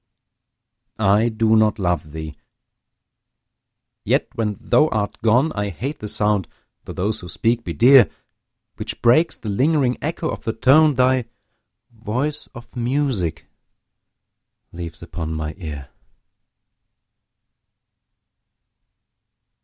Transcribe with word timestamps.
I 0.97 1.29
do 1.29 1.55
not 1.55 1.77
love 1.77 2.11
thee! 2.11 2.35
yet 4.03 4.29
when 4.33 4.57
thou 4.59 4.87
art 4.87 5.21
gone 5.21 5.51
I 5.53 5.69
hate 5.69 5.99
the 5.99 6.07
sound 6.07 6.47
(though 6.85 6.93
those 6.93 7.19
who 7.19 7.29
speak 7.29 7.63
be 7.63 7.73
dear) 7.73 8.09
Which 8.77 8.99
breaks 9.03 9.37
the 9.37 9.49
lingering 9.49 9.99
echo 10.01 10.27
of 10.29 10.43
the 10.43 10.53
tone 10.53 10.95
Thy 10.95 11.25
voice 11.91 12.47
of 12.55 12.75
music 12.75 13.45
leaves 14.73 15.03
upon 15.03 15.35
my 15.35 15.53
ear. 15.59 15.89